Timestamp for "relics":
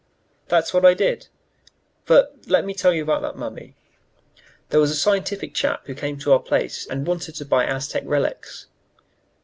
8.07-8.65